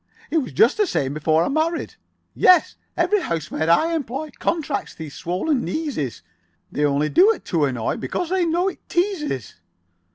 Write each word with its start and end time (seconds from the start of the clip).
It 0.31 0.39
was 0.39 0.51
just 0.51 0.77
the 0.77 0.87
same 0.87 1.13
before 1.13 1.43
I 1.43 1.47
married. 1.47 1.93
Yes, 2.33 2.75
every 2.97 3.21
housemaid 3.21 3.69
I 3.69 3.93
employ. 3.93 4.31
Contracts 4.39 4.95
these 4.95 5.13
swollen 5.13 5.63
kneeses. 5.63 6.23
They 6.71 6.83
only 6.83 7.07
do 7.09 7.29
it 7.31 7.45
to 7.53 7.65
annoy. 7.65 7.97
Because 7.97 8.29
they 8.31 8.43
know 8.47 8.67
it 8.67 8.79
teases." 8.89 9.57